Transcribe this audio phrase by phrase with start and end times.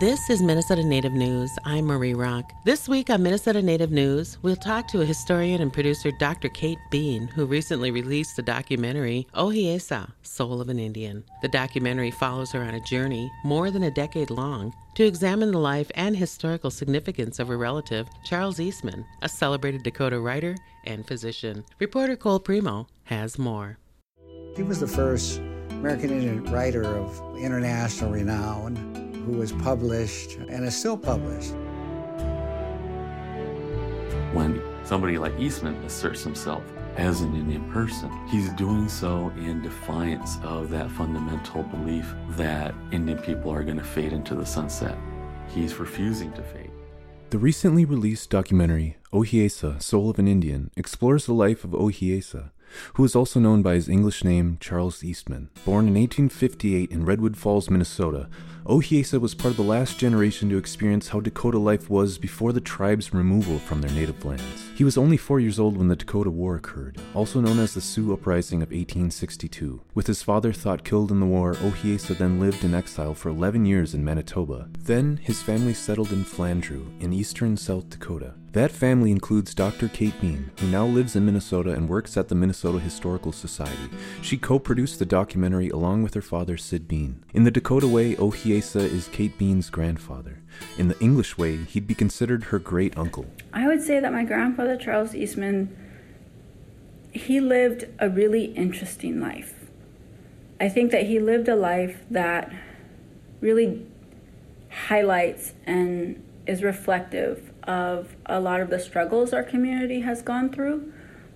[0.00, 1.56] This is Minnesota Native News.
[1.64, 2.52] I'm Marie Rock.
[2.64, 6.48] This week on Minnesota Native News, we'll talk to a historian and producer, Dr.
[6.48, 11.22] Kate Beane, who recently released the documentary Ohiyesa, Soul of an Indian.
[11.42, 15.58] The documentary follows her on a journey, more than a decade long, to examine the
[15.58, 20.56] life and historical significance of her relative, Charles Eastman, a celebrated Dakota writer
[20.86, 21.64] and physician.
[21.78, 23.78] Reporter Cole Premo has more.
[24.56, 25.38] He was the first
[25.70, 31.52] American Indian writer of international renown who was published and is still published.
[34.32, 36.62] When somebody like Eastman asserts himself
[36.96, 43.18] as an Indian person, he's doing so in defiance of that fundamental belief that Indian
[43.18, 44.96] people are going to fade into the sunset.
[45.48, 46.70] He's refusing to fade.
[47.30, 52.50] The recently released documentary, Ohiyesa, Soul of an Indian, explores the life of Ohiyesa,
[52.94, 55.50] who is also known by his English name Charles Eastman.
[55.64, 58.28] Born in 1858 in Redwood Falls, Minnesota,
[58.66, 62.62] Ohiyesa was part of the last generation to experience how Dakota life was before the
[62.62, 64.70] tribe's removal from their native lands.
[64.74, 67.82] He was only four years old when the Dakota War occurred, also known as the
[67.82, 69.82] Sioux Uprising of 1862.
[69.94, 73.66] With his father thought killed in the war, Ohiyesa then lived in exile for 11
[73.66, 74.70] years in Manitoba.
[74.78, 78.32] Then, his family settled in Flandreau, in eastern South Dakota.
[78.54, 79.88] That family includes Dr.
[79.88, 83.90] Kate Beane, who now lives in Minnesota and works at the Minnesota Historical Society.
[84.22, 87.24] She co produced the documentary along with her father, Syd Beane.
[87.34, 90.38] In the Dakota way, Ohiyesa is Kate Beane's grandfather.
[90.78, 93.26] In the English way, he'd be considered her great uncle.
[93.52, 95.76] I would say that my grandfather, Charles Eastman,
[97.10, 99.68] he lived a really interesting life.
[100.60, 102.52] I think that he lived a life that
[103.40, 103.84] really
[104.70, 110.92] highlights and is reflective of a lot of the struggles our community has gone through.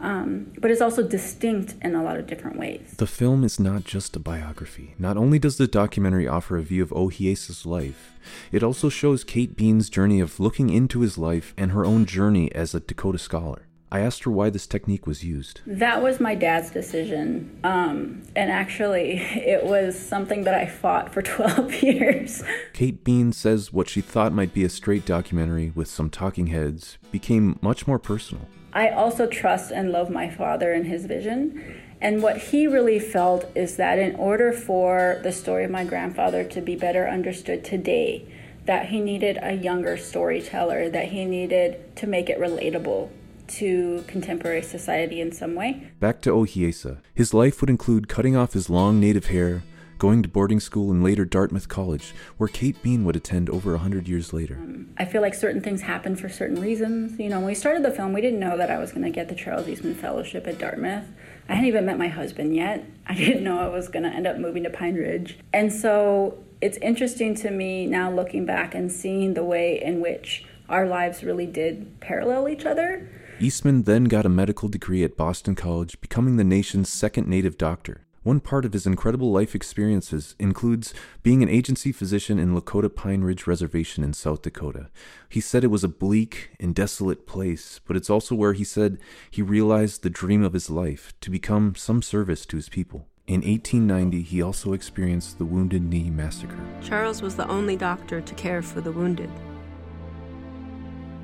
[0.00, 2.94] Um, but it's also distinct in a lot of different ways.
[2.96, 4.94] The film is not just a biography.
[4.98, 8.18] Not only does the documentary offer a view of Ohiyesa's life,
[8.50, 12.50] it also shows Kate Beane's journey of looking into his life and her own journey
[12.54, 13.66] as a Dakota scholar.
[13.92, 15.62] I asked her why this technique was used.
[15.66, 17.58] That was my dad's decision.
[17.64, 22.44] Um, and actually, it was something that I fought for 12 years.
[22.72, 26.98] Kate Beane says what she thought might be a straight documentary with some talking heads
[27.10, 28.46] became much more personal.
[28.72, 31.82] I also trust and love my father and his vision.
[32.00, 36.44] And what he really felt is that in order for the story of my grandfather
[36.44, 38.32] to be better understood today,
[38.66, 43.10] that he needed a younger storyteller, that he needed to make it relatable
[43.50, 45.90] to contemporary society in some way.
[45.98, 46.98] Back to Ohiyesa.
[47.14, 49.62] His life would include cutting off his long native hair,
[49.98, 53.78] going to boarding school and later Dartmouth College, where Kate Beane would attend over a
[53.78, 54.54] hundred years later.
[54.54, 57.18] Um, I feel like certain things happen for certain reasons.
[57.18, 59.10] You know, when we started the film, we didn't know that I was going to
[59.10, 61.04] get the Charles Eastman Fellowship at Dartmouth.
[61.48, 62.84] I hadn't even met my husband yet.
[63.06, 65.38] I didn't know I was going to end up moving to Pine Ridge.
[65.52, 70.44] And so it's interesting to me now looking back and seeing the way in which
[70.68, 73.10] our lives really did parallel each other
[73.42, 78.02] Eastman then got a medical degree at Boston College, becoming the nation's second native doctor.
[78.22, 80.92] One part of his incredible life experiences includes
[81.22, 84.90] being an agency physician in Lakota Pine Ridge Reservation in South Dakota.
[85.26, 88.98] He said it was a bleak and desolate place, but it's also where he said
[89.30, 93.06] he realized the dream of his life to become some service to his people.
[93.26, 96.60] In 1890, he also experienced the Wounded Knee Massacre.
[96.82, 99.30] Charles was the only doctor to care for the wounded.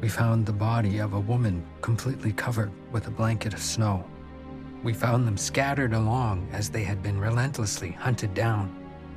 [0.00, 4.02] We found the body of a woman completely covered with a blanket of snow.
[4.82, 8.74] We found them scattered along as they had been relentlessly hunted down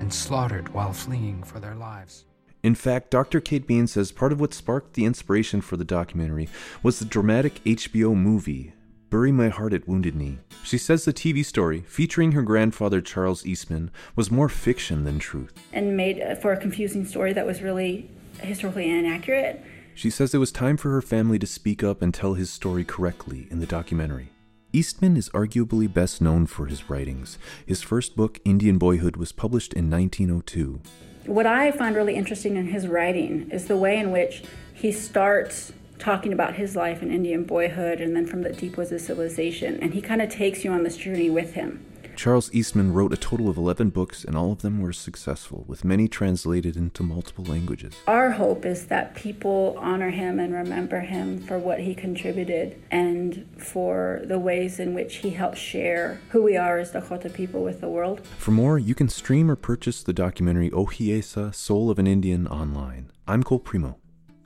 [0.00, 2.24] and slaughtered while fleeing for their lives.
[2.64, 3.40] In fact, Dr.
[3.40, 6.48] Kate Beane says part of what sparked the inspiration for the documentary
[6.82, 8.72] was the dramatic HBO movie,
[9.10, 10.38] Bury My Heart at Wounded Knee.
[10.64, 15.52] She says the TV story, featuring her grandfather Charles Eastman, was more fiction than truth.
[15.72, 18.10] And made for a confusing story that was really
[18.40, 19.62] historically inaccurate.
[19.94, 22.84] She says it was time for her family to speak up and tell his story
[22.84, 24.30] correctly in the documentary.
[24.72, 27.38] Eastman is arguably best known for his writings.
[27.64, 30.80] His first book, Indian Boyhood, was published in 1902.
[31.26, 34.42] What I find really interesting in his writing is the way in which
[34.74, 38.90] he starts talking about his life in Indian boyhood and then from the deep woods
[38.90, 41.86] of civilization, and he kind of takes you on this journey with him.
[42.16, 45.84] Charles Eastman wrote a total of 11 books, and all of them were successful, with
[45.84, 47.94] many translated into multiple languages.
[48.06, 53.46] Our hope is that people honor him and remember him for what he contributed and
[53.58, 57.80] for the ways in which he helped share who we are as Dakota people with
[57.80, 58.26] the world.
[58.38, 63.10] For more, you can stream or purchase the documentary Ohiyesa Soul of an Indian online.
[63.26, 63.96] I'm Cole Premo.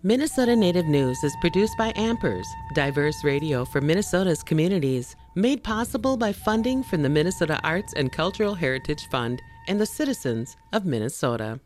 [0.04, 6.32] Minnesota Native News is produced by Ampers, diverse radio for Minnesota's communities, made possible by
[6.32, 11.61] funding from the Minnesota Arts and Cultural Heritage Fund and the citizens of Minnesota.